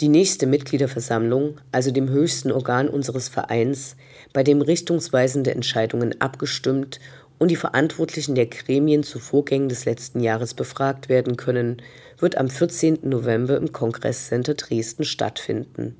Die 0.00 0.08
nächste 0.08 0.46
Mitgliederversammlung, 0.46 1.58
also 1.72 1.90
dem 1.90 2.08
höchsten 2.08 2.50
Organ 2.52 2.88
unseres 2.88 3.28
Vereins, 3.28 3.96
bei 4.32 4.42
dem 4.42 4.62
richtungsweisende 4.62 5.50
Entscheidungen 5.50 6.18
abgestimmt 6.22 7.00
und 7.38 7.50
die 7.50 7.56
Verantwortlichen 7.56 8.34
der 8.34 8.46
Gremien 8.46 9.02
zu 9.02 9.18
Vorgängen 9.18 9.68
des 9.68 9.84
letzten 9.84 10.20
Jahres 10.20 10.54
befragt 10.54 11.10
werden 11.10 11.36
können, 11.36 11.82
wird 12.18 12.38
am 12.38 12.48
14. 12.48 13.00
November 13.02 13.58
im 13.58 13.72
Kongresscenter 13.72 14.54
Dresden 14.54 15.04
stattfinden. 15.04 15.96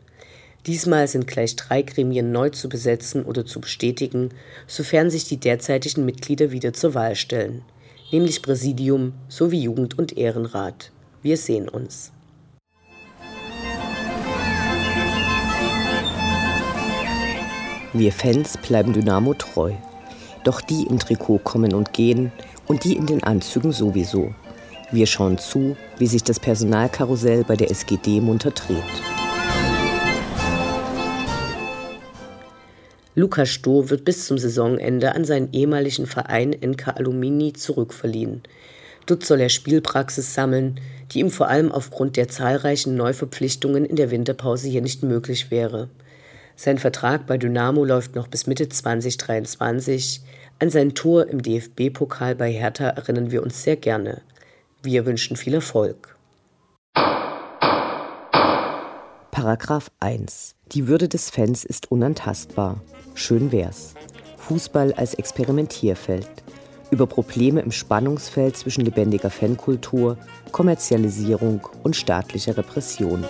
Diesmal 0.67 1.07
sind 1.07 1.27
gleich 1.27 1.57
drei 1.57 1.83
Gremien 1.83 2.33
neu 2.33 2.49
zu 2.49 2.71
besetzen 2.71 3.23
oder 3.23 3.45
zu 3.45 3.61
bestätigen, 3.61 4.31
sofern 4.67 5.11
sich 5.11 5.25
die 5.25 5.39
derzeitigen 5.39 6.07
Mitglieder 6.07 6.53
wieder 6.53 6.73
zur 6.73 6.95
Wahl 6.95 7.17
stellen, 7.17 7.63
nämlich 8.13 8.41
Präsidium 8.41 9.13
sowie 9.29 9.61
Jugend- 9.61 9.99
und 9.99 10.17
Ehrenrat. 10.17 10.91
Wir 11.23 11.37
sehen 11.37 11.69
uns. 11.69 12.13
Wir 17.93 18.13
Fans 18.13 18.57
bleiben 18.57 18.93
Dynamo 18.93 19.35
treu. 19.35 19.73
Doch 20.45 20.61
die 20.61 20.85
im 20.85 21.01
Trikot 21.01 21.39
kommen 21.39 21.75
und 21.75 21.93
gehen 21.93 22.31
und 22.69 22.85
die 22.85 22.95
in 22.95 23.07
den 23.07 23.25
Anzügen 23.25 23.73
sowieso. 23.73 24.33
Wir 24.93 25.07
schauen 25.07 25.39
zu, 25.39 25.77
wie 25.99 26.07
sich 26.07 26.23
das 26.23 26.39
Personalkarussell 26.39 27.43
bei 27.43 27.57
der 27.57 27.69
SGD 27.69 28.21
munter 28.21 28.53
dreht. 28.53 28.77
Lukas 33.17 33.49
Stoh 33.49 33.91
wird 33.91 34.05
bis 34.05 34.25
zum 34.25 34.39
Saisonende 34.39 35.17
an 35.17 35.25
seinen 35.25 35.53
ehemaligen 35.53 36.07
Verein 36.07 36.51
NK 36.51 36.97
Alumini 36.97 37.55
zurückverliehen. 37.55 38.43
Dort 39.07 39.25
soll 39.25 39.41
er 39.41 39.49
Spielpraxis 39.49 40.33
sammeln, 40.33 40.79
die 41.11 41.19
ihm 41.19 41.31
vor 41.31 41.49
allem 41.49 41.73
aufgrund 41.73 42.17
der 42.17 42.29
zahlreichen 42.29 42.95
Neuverpflichtungen 42.95 43.85
in 43.85 43.97
der 43.97 44.13
Winterpause 44.13 44.69
hier 44.69 44.81
nicht 44.81 45.03
möglich 45.03 45.51
wäre. 45.51 45.89
Sein 46.63 46.77
Vertrag 46.77 47.27
bei 47.27 47.39
Dynamo 47.39 47.87
läuft 47.87 48.15
noch 48.17 48.29
bis 48.29 48.47
Mitte 48.47 48.69
2023. 48.69 50.21
An 50.59 50.69
sein 50.69 50.95
Tor 50.95 51.27
im 51.27 51.41
DFB-Pokal 51.41 52.35
bei 52.35 52.53
Hertha 52.53 52.87
erinnern 52.89 53.31
wir 53.31 53.43
uns 53.43 53.63
sehr 53.63 53.77
gerne. 53.77 54.21
Wir 54.83 55.07
wünschen 55.07 55.39
viel 55.39 55.55
Erfolg. 55.55 56.19
Paragraph 59.31 59.91
1. 60.01 60.55
Die 60.73 60.87
Würde 60.87 61.09
des 61.09 61.31
Fans 61.31 61.65
ist 61.65 61.91
unantastbar. 61.91 62.83
Schön 63.15 63.53
wär's. 63.53 63.95
Fußball 64.37 64.93
als 64.93 65.15
Experimentierfeld. 65.15 66.29
Über 66.91 67.07
Probleme 67.07 67.63
im 67.63 67.73
Spannungsfeld 67.73 68.59
zwischen 68.59 68.85
lebendiger 68.85 69.31
Fankultur, 69.31 70.19
Kommerzialisierung 70.53 71.67
und 71.83 71.97
staatlicher 71.97 72.59
Repression. 72.59 73.25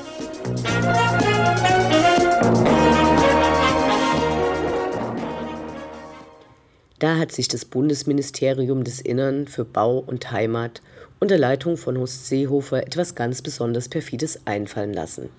Da 7.00 7.16
hat 7.16 7.33
sich 7.33 7.49
das 7.49 7.64
Bundesministerium 7.64 8.85
des 8.85 9.00
Innern 9.00 9.49
für 9.49 9.64
Bau 9.64 10.00
und 10.00 10.33
Heimat 10.33 10.83
unter 11.19 11.38
Leitung 11.38 11.78
von 11.78 11.97
Horst 11.97 12.26
Seehofer 12.26 12.87
etwas 12.87 13.14
ganz 13.14 13.40
besonders 13.40 13.88
Perfides 13.88 14.40
einfallen 14.45 14.92
lassen. 14.92 15.30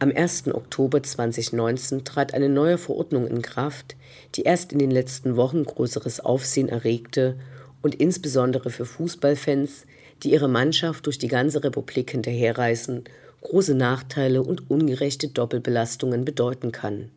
Am 0.00 0.10
1. 0.10 0.52
Oktober 0.52 1.00
2019 1.00 2.04
trat 2.04 2.34
eine 2.34 2.48
neue 2.48 2.76
Verordnung 2.76 3.28
in 3.28 3.40
Kraft, 3.40 3.94
die 4.34 4.42
erst 4.42 4.72
in 4.72 4.80
den 4.80 4.90
letzten 4.90 5.36
Wochen 5.36 5.62
größeres 5.62 6.18
Aufsehen 6.18 6.68
erregte 6.68 7.36
und 7.82 7.94
insbesondere 7.94 8.70
für 8.70 8.84
Fußballfans, 8.84 9.86
die 10.24 10.32
ihre 10.32 10.48
Mannschaft 10.48 11.06
durch 11.06 11.18
die 11.18 11.28
ganze 11.28 11.62
Republik 11.62 12.10
hinterherreisen, 12.10 13.04
große 13.42 13.76
Nachteile 13.76 14.42
und 14.42 14.68
ungerechte 14.68 15.28
Doppelbelastungen 15.28 16.24
bedeuten 16.24 16.72
kann. 16.72 17.10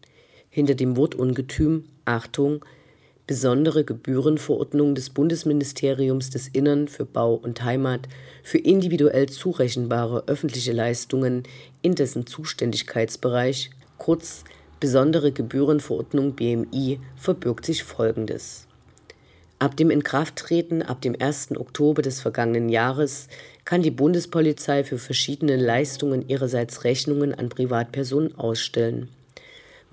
Hinter 0.51 0.75
dem 0.75 0.95
Wortungetüm 0.95 1.85
Achtung 2.05 2.63
besondere 3.33 3.83
Gebührenverordnung 3.83 4.93
des 4.93 5.09
Bundesministeriums 5.09 6.29
des 6.29 6.49
Innern 6.49 6.87
für 6.87 7.03
Bau 7.03 7.33
und 7.33 7.63
Heimat 7.63 8.07
für 8.43 8.59
individuell 8.59 9.27
zurechenbare 9.27 10.25
öffentliche 10.27 10.71
Leistungen 10.71 11.41
in 11.81 11.95
dessen 11.95 12.27
Zuständigkeitsbereich, 12.27 13.71
kurz 13.97 14.43
Besondere 14.79 15.31
Gebührenverordnung 15.31 16.35
BMI, 16.35 16.99
verbirgt 17.15 17.65
sich 17.65 17.83
Folgendes. 17.83 18.67
Ab 19.57 19.77
dem 19.77 19.89
Inkrafttreten 19.89 20.83
ab 20.83 21.01
dem 21.01 21.19
1. 21.19 21.57
Oktober 21.57 22.03
des 22.03 22.21
vergangenen 22.21 22.69
Jahres 22.69 23.29
kann 23.65 23.81
die 23.81 23.89
Bundespolizei 23.89 24.83
für 24.83 24.99
verschiedene 24.99 25.55
Leistungen 25.55 26.29
ihrerseits 26.29 26.83
Rechnungen 26.83 27.33
an 27.33 27.49
Privatpersonen 27.49 28.35
ausstellen. 28.35 29.09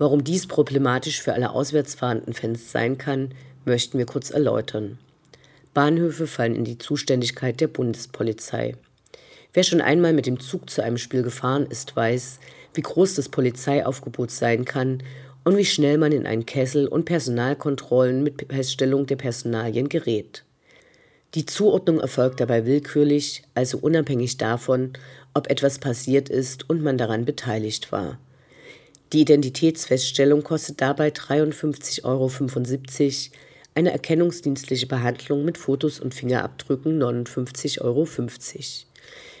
Warum 0.01 0.23
dies 0.23 0.47
problematisch 0.47 1.21
für 1.21 1.33
alle 1.33 1.51
auswärtsfahrenden 1.51 2.33
Fans 2.33 2.71
sein 2.71 2.97
kann, 2.97 3.35
möchten 3.65 3.99
wir 3.99 4.07
kurz 4.07 4.31
erläutern. 4.31 4.97
Bahnhöfe 5.75 6.25
fallen 6.25 6.55
in 6.55 6.63
die 6.63 6.79
Zuständigkeit 6.79 7.61
der 7.61 7.67
Bundespolizei. 7.67 8.73
Wer 9.53 9.61
schon 9.61 9.79
einmal 9.79 10.13
mit 10.13 10.25
dem 10.25 10.39
Zug 10.39 10.71
zu 10.71 10.81
einem 10.81 10.97
Spiel 10.97 11.21
gefahren 11.21 11.67
ist, 11.69 11.95
weiß, 11.95 12.39
wie 12.73 12.81
groß 12.81 13.13
das 13.13 13.29
Polizeiaufgebot 13.29 14.31
sein 14.31 14.65
kann 14.65 15.03
und 15.43 15.55
wie 15.55 15.65
schnell 15.65 15.99
man 15.99 16.13
in 16.13 16.25
einen 16.25 16.47
Kessel 16.47 16.87
und 16.87 17.05
Personalkontrollen 17.05 18.23
mit 18.23 18.43
Feststellung 18.51 19.05
der 19.05 19.17
Personalien 19.17 19.87
gerät. 19.87 20.43
Die 21.35 21.45
Zuordnung 21.45 21.99
erfolgt 21.99 22.39
dabei 22.39 22.65
willkürlich, 22.65 23.43
also 23.53 23.77
unabhängig 23.77 24.37
davon, 24.37 24.93
ob 25.35 25.47
etwas 25.51 25.77
passiert 25.77 26.27
ist 26.27 26.67
und 26.71 26.81
man 26.81 26.97
daran 26.97 27.23
beteiligt 27.23 27.91
war. 27.91 28.17
Die 29.13 29.21
Identitätsfeststellung 29.21 30.41
kostet 30.41 30.79
dabei 30.79 31.09
53,75 31.09 32.03
Euro, 32.05 32.31
eine 33.75 33.91
erkennungsdienstliche 33.91 34.87
Behandlung 34.87 35.43
mit 35.43 35.57
Fotos 35.57 35.99
und 35.99 36.13
Fingerabdrücken 36.13 36.97
59,50 37.01 37.81
Euro. 37.81 38.07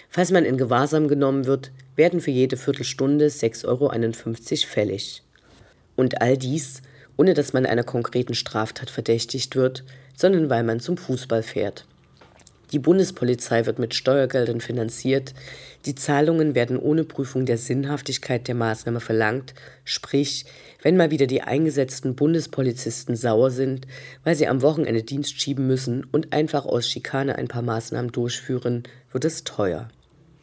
Falls 0.09 0.31
man 0.31 0.43
in 0.43 0.57
Gewahrsam 0.57 1.07
genommen 1.07 1.45
wird, 1.45 1.71
werden 1.95 2.19
für 2.19 2.31
jede 2.31 2.57
Viertelstunde 2.57 3.27
6,51 3.27 3.65
Euro 3.67 4.67
fällig. 4.67 5.23
Und 5.95 6.21
all 6.21 6.37
dies, 6.37 6.81
ohne 7.15 7.33
dass 7.33 7.53
man 7.53 7.65
einer 7.65 7.83
konkreten 7.83 8.33
Straftat 8.33 8.89
verdächtigt 8.89 9.55
wird, 9.55 9.85
sondern 10.17 10.49
weil 10.49 10.63
man 10.63 10.81
zum 10.81 10.97
Fußball 10.97 11.43
fährt. 11.43 11.85
Die 12.71 12.79
Bundespolizei 12.79 13.65
wird 13.65 13.79
mit 13.79 13.93
Steuergeldern 13.93 14.61
finanziert, 14.61 15.33
die 15.85 15.95
Zahlungen 15.95 16.55
werden 16.55 16.77
ohne 16.77 17.03
Prüfung 17.03 17.45
der 17.45 17.57
Sinnhaftigkeit 17.57 18.47
der 18.47 18.55
Maßnahme 18.55 19.01
verlangt, 19.01 19.53
sprich, 19.83 20.45
wenn 20.81 20.95
mal 20.95 21.11
wieder 21.11 21.27
die 21.27 21.41
eingesetzten 21.41 22.15
Bundespolizisten 22.15 23.15
sauer 23.15 23.51
sind, 23.51 23.87
weil 24.23 24.35
sie 24.35 24.47
am 24.47 24.61
Wochenende 24.61 25.03
Dienst 25.03 25.41
schieben 25.41 25.67
müssen 25.67 26.05
und 26.11 26.31
einfach 26.31 26.65
aus 26.65 26.87
Schikane 26.87 27.35
ein 27.35 27.49
paar 27.49 27.61
Maßnahmen 27.61 28.11
durchführen, 28.11 28.83
wird 29.11 29.25
es 29.25 29.43
teuer. 29.43 29.89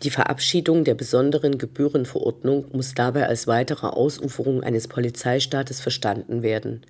Die 0.02 0.10
Verabschiedung 0.10 0.84
der 0.84 0.94
besonderen 0.94 1.58
Gebührenverordnung 1.58 2.66
muss 2.72 2.94
dabei 2.94 3.26
als 3.26 3.46
weitere 3.46 3.86
Ausuferung 3.88 4.62
eines 4.62 4.86
Polizeistaates 4.86 5.80
verstanden 5.80 6.42
werden. 6.42 6.82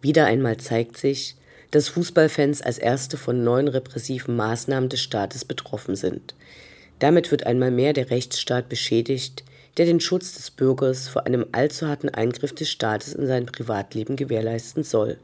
Wieder 0.00 0.24
einmal 0.24 0.56
zeigt 0.56 0.96
sich, 0.96 1.36
dass 1.70 1.88
Fußballfans 1.88 2.62
als 2.62 2.78
erste 2.78 3.16
von 3.16 3.44
neuen 3.44 3.68
repressiven 3.68 4.36
Maßnahmen 4.36 4.88
des 4.88 5.00
Staates 5.00 5.44
betroffen 5.44 5.96
sind. 5.96 6.34
Damit 6.98 7.30
wird 7.30 7.46
einmal 7.46 7.70
mehr 7.70 7.92
der 7.92 8.10
Rechtsstaat 8.10 8.68
beschädigt, 8.68 9.44
der 9.76 9.86
den 9.86 10.00
Schutz 10.00 10.34
des 10.34 10.50
Bürgers 10.50 11.08
vor 11.08 11.26
einem 11.26 11.46
allzu 11.52 11.86
harten 11.88 12.08
Eingriff 12.08 12.54
des 12.54 12.68
Staates 12.70 13.14
in 13.14 13.26
sein 13.26 13.46
Privatleben 13.46 14.16
gewährleisten 14.16 14.82
soll. 14.82 15.18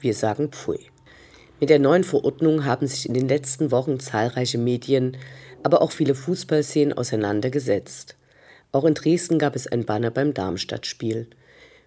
Wir 0.00 0.14
sagen 0.14 0.50
Pfui. 0.50 0.78
Mit 1.60 1.70
der 1.70 1.80
neuen 1.80 2.04
Verordnung 2.04 2.64
haben 2.64 2.86
sich 2.86 3.06
in 3.06 3.14
den 3.14 3.28
letzten 3.28 3.72
Wochen 3.72 3.98
zahlreiche 3.98 4.58
Medien, 4.58 5.16
aber 5.64 5.82
auch 5.82 5.90
viele 5.90 6.14
Fußballszenen 6.14 6.96
auseinandergesetzt. 6.96 8.14
Auch 8.70 8.84
in 8.84 8.94
Dresden 8.94 9.38
gab 9.38 9.56
es 9.56 9.66
ein 9.66 9.84
Banner 9.84 10.10
beim 10.10 10.34
Darmstadt-Spiel. 10.34 11.26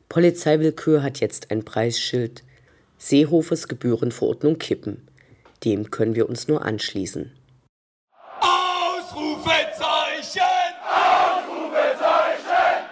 Polizeiwillkür 0.09 1.03
hat 1.03 1.21
jetzt 1.21 1.51
ein 1.51 1.63
Preisschild, 1.63 2.43
Seehofers 3.03 3.67
Gebührenverordnung 3.67 4.59
kippen. 4.59 5.07
Dem 5.65 5.89
können 5.89 6.13
wir 6.13 6.29
uns 6.29 6.47
nur 6.47 6.63
anschließen. 6.63 7.31
Ausrufezeichen! 8.39 10.43
Ausrufezeichen! 10.85 12.85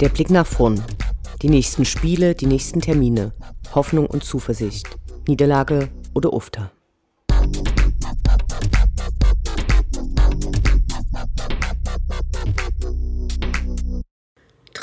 Der 0.00 0.10
Blick 0.10 0.30
nach 0.30 0.46
vorn. 0.46 0.80
Die 1.42 1.48
nächsten 1.48 1.84
Spiele, 1.84 2.36
die 2.36 2.46
nächsten 2.46 2.82
Termine. 2.82 3.32
Hoffnung 3.74 4.06
und 4.06 4.22
Zuversicht. 4.22 4.86
Niederlage 5.26 5.88
oder 6.14 6.32
Ufter. 6.32 6.70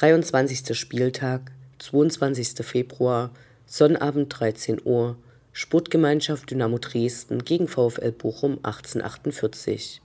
23. 0.01 0.75
Spieltag, 0.75 1.51
22. 1.77 2.65
Februar, 2.65 3.29
Sonnabend 3.67 4.33
13 4.39 4.81
Uhr, 4.83 5.15
Sportgemeinschaft 5.53 6.49
Dynamo 6.49 6.79
Dresden 6.79 7.45
gegen 7.45 7.67
VfL 7.67 8.11
Bochum 8.11 8.57
1848. 8.63 10.01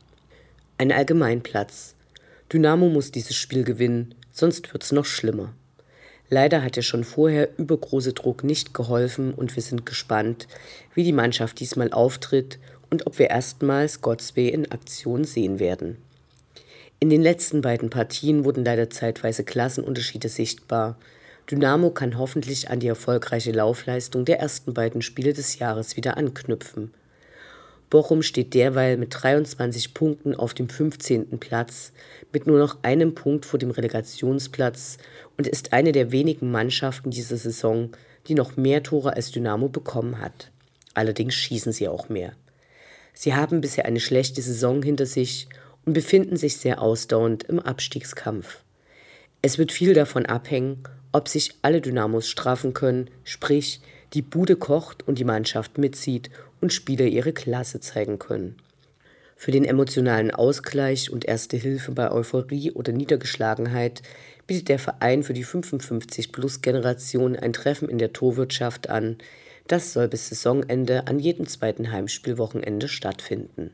Ein 0.76 0.92
Allgemeinplatz. 0.92 1.94
Dynamo 2.52 2.90
muss 2.90 3.10
dieses 3.10 3.36
Spiel 3.36 3.64
gewinnen, 3.64 4.14
sonst 4.32 4.70
wird's 4.74 4.92
noch 4.92 5.06
schlimmer. 5.06 5.54
Leider 6.28 6.62
hat 6.62 6.76
der 6.76 6.82
schon 6.82 7.02
vorher 7.02 7.58
übergroße 7.58 8.12
Druck 8.12 8.44
nicht 8.44 8.74
geholfen 8.74 9.32
und 9.32 9.56
wir 9.56 9.62
sind 9.62 9.86
gespannt, 9.86 10.46
wie 10.92 11.04
die 11.04 11.12
Mannschaft 11.12 11.58
diesmal 11.58 11.90
auftritt 11.94 12.58
und 12.90 13.06
ob 13.06 13.18
wir 13.18 13.30
erstmals 13.30 14.02
Godsway 14.02 14.48
in 14.48 14.70
Aktion 14.70 15.24
sehen 15.24 15.58
werden. 15.58 15.96
In 16.98 17.10
den 17.10 17.22
letzten 17.22 17.60
beiden 17.60 17.90
Partien 17.90 18.44
wurden 18.44 18.64
leider 18.64 18.88
zeitweise 18.88 19.44
Klassenunterschiede 19.44 20.30
sichtbar. 20.30 20.98
Dynamo 21.50 21.90
kann 21.90 22.18
hoffentlich 22.18 22.70
an 22.70 22.80
die 22.80 22.88
erfolgreiche 22.88 23.52
Laufleistung 23.52 24.24
der 24.24 24.40
ersten 24.40 24.72
beiden 24.72 25.02
Spiele 25.02 25.34
des 25.34 25.58
Jahres 25.58 25.96
wieder 25.96 26.16
anknüpfen. 26.16 26.92
Bochum 27.90 28.22
steht 28.22 28.54
derweil 28.54 28.96
mit 28.96 29.10
23 29.12 29.94
Punkten 29.94 30.34
auf 30.34 30.54
dem 30.54 30.68
15. 30.68 31.38
Platz, 31.38 31.92
mit 32.32 32.46
nur 32.46 32.58
noch 32.58 32.78
einem 32.82 33.14
Punkt 33.14 33.46
vor 33.46 33.58
dem 33.60 33.70
Relegationsplatz 33.70 34.96
und 35.36 35.46
ist 35.46 35.72
eine 35.72 35.92
der 35.92 36.10
wenigen 36.10 36.50
Mannschaften 36.50 37.10
dieser 37.10 37.36
Saison, 37.36 37.90
die 38.26 38.34
noch 38.34 38.56
mehr 38.56 38.82
Tore 38.82 39.12
als 39.12 39.30
Dynamo 39.30 39.68
bekommen 39.68 40.18
hat. 40.20 40.50
Allerdings 40.94 41.34
schießen 41.34 41.72
sie 41.72 41.88
auch 41.88 42.08
mehr. 42.08 42.32
Sie 43.12 43.34
haben 43.34 43.60
bisher 43.60 43.84
eine 43.84 44.00
schlechte 44.00 44.42
Saison 44.42 44.82
hinter 44.82 45.06
sich 45.06 45.48
und 45.86 45.94
befinden 45.94 46.36
sich 46.36 46.58
sehr 46.58 46.82
ausdauernd 46.82 47.44
im 47.44 47.58
Abstiegskampf. 47.58 48.62
Es 49.40 49.56
wird 49.56 49.72
viel 49.72 49.94
davon 49.94 50.26
abhängen, 50.26 50.82
ob 51.12 51.28
sich 51.28 51.54
alle 51.62 51.80
Dynamos 51.80 52.28
straffen 52.28 52.74
können, 52.74 53.08
sprich 53.24 53.80
die 54.12 54.22
Bude 54.22 54.56
kocht 54.56 55.06
und 55.08 55.18
die 55.18 55.24
Mannschaft 55.24 55.78
mitzieht 55.78 56.30
und 56.60 56.72
Spieler 56.72 57.06
ihre 57.06 57.32
Klasse 57.32 57.80
zeigen 57.80 58.18
können. 58.18 58.56
Für 59.36 59.50
den 59.50 59.64
emotionalen 59.64 60.30
Ausgleich 60.30 61.10
und 61.10 61.26
erste 61.26 61.56
Hilfe 61.56 61.92
bei 61.92 62.10
Euphorie 62.10 62.72
oder 62.72 62.92
Niedergeschlagenheit 62.92 64.02
bietet 64.46 64.68
der 64.68 64.78
Verein 64.78 65.22
für 65.22 65.34
die 65.34 65.44
55-Plus-Generation 65.44 67.36
ein 67.36 67.52
Treffen 67.52 67.88
in 67.88 67.98
der 67.98 68.12
Torwirtschaft 68.12 68.88
an. 68.88 69.18
Das 69.68 69.92
soll 69.92 70.08
bis 70.08 70.28
Saisonende 70.30 71.06
an 71.06 71.18
jedem 71.18 71.46
zweiten 71.46 71.92
Heimspielwochenende 71.92 72.88
stattfinden. 72.88 73.72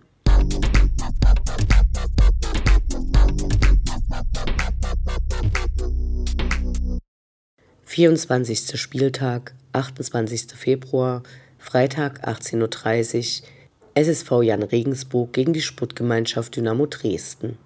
24. 7.92 8.80
Spieltag, 8.80 9.52
28. 9.74 10.46
Februar, 10.54 11.22
Freitag 11.58 12.26
18.30 12.26 13.42
Uhr, 13.42 13.48
SSV 13.94 14.30
Jan 14.44 14.62
Regensburg 14.62 15.34
gegen 15.34 15.52
die 15.52 15.60
Sportgemeinschaft 15.60 16.56
Dynamo 16.56 16.86
Dresden. 16.86 17.58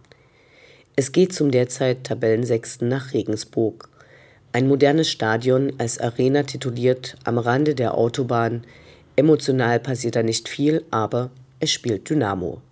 Es 0.96 1.12
geht 1.12 1.32
zum 1.32 1.52
derzeit 1.52 2.02
Tabellensechsten 2.02 2.88
nach 2.88 3.14
Regensburg. 3.14 3.88
Ein 4.50 4.66
modernes 4.66 5.08
Stadion 5.08 5.74
als 5.78 6.00
Arena 6.00 6.42
tituliert 6.42 7.16
am 7.22 7.38
Rande 7.38 7.76
der 7.76 7.94
Autobahn. 7.94 8.64
Emotional 9.14 9.78
passiert 9.78 10.16
da 10.16 10.24
nicht 10.24 10.48
viel, 10.48 10.82
aber 10.90 11.30
es 11.60 11.70
spielt 11.70 12.10
Dynamo. 12.10 12.62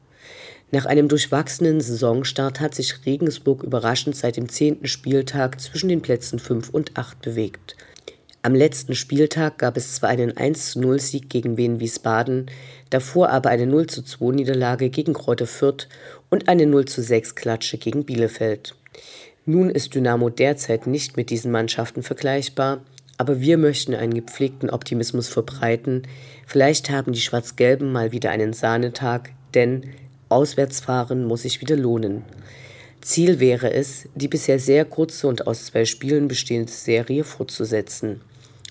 Nach 0.71 0.87
einem 0.87 1.09
durchwachsenen 1.09 1.81
Saisonstart 1.81 2.61
hat 2.61 2.75
sich 2.75 3.07
Regensburg 3.07 3.63
überraschend 3.63 4.17
seit 4.17 4.37
dem 4.37 4.49
zehnten 4.49 4.87
Spieltag 4.87 5.61
zwischen 5.61 5.89
den 5.89 6.03
Plätzen 6.03 6.39
5 6.39 6.71
und 6.71 6.97
8 6.97 7.23
bewegt. 7.23 7.77
Am 8.43 8.55
letzten 8.55 8.95
Spieltag 8.95 9.59
gab 9.59 9.77
es 9.77 9.95
zwar 9.95 10.11
einen 10.11 10.33
1-0-Sieg 10.33 11.31
gegen 11.31 11.57
Wien 11.57 11.81
Wiesbaden, 11.81 12.51
davor 12.91 13.31
aber 13.31 13.49
eine 13.49 13.65
0-2-Niederlage 13.65 14.91
gegen 14.91 15.15
Kräuter 15.15 15.47
Fürth 15.47 15.89
und 16.29 16.47
eine 16.49 16.65
0-6-Klatsche 16.65 17.79
gegen 17.79 18.05
Bielefeld. 18.05 18.75
Nun 19.47 19.71
ist 19.71 19.95
Dynamo 19.95 20.29
derzeit 20.29 20.87
nicht 20.87 21.17
mit 21.17 21.31
diesen 21.31 21.53
Mannschaften 21.53 22.03
vergleichbar, 22.03 22.83
aber 23.17 23.41
wir 23.41 23.59
möchten 23.59 23.95
einen 23.95 24.13
gepflegten 24.13 24.69
Optimismus 24.71 25.29
verbreiten. 25.29 26.03
Vielleicht 26.47 26.91
haben 26.91 27.13
die 27.13 27.21
Schwarz-Gelben 27.21 27.93
mal 27.93 28.13
wieder 28.13 28.31
einen 28.31 28.53
Sahnetag, 28.53 29.31
denn 29.55 29.85
Auswärtsfahren 30.29 31.25
muss 31.25 31.43
sich 31.43 31.61
wieder 31.61 31.77
lohnen. 31.77 32.25
Ziel 33.01 33.39
wäre 33.39 33.73
es, 33.73 34.09
die 34.15 34.29
bisher 34.29 34.59
sehr 34.59 34.85
kurze 34.85 35.29
und 35.29 35.47
aus 35.47 35.67
zwei 35.67 35.85
Spielen 35.85 36.29
bestehende 36.29 36.73
Serie 36.73 37.25
fortzusetzen. 37.25 38.21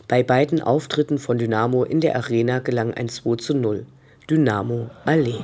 Bei 0.08 0.24
beiden 0.24 0.62
Auftritten 0.62 1.18
von 1.18 1.38
Dynamo 1.38 1.84
in 1.84 2.02
der 2.02 2.16
Arena 2.16 2.60
gelang 2.60 2.94
ein 2.94 3.10
2 3.10 3.36
zu 3.38 3.54
0. 3.54 3.86
Dynamo 4.30 4.90
Allee. 5.06 5.44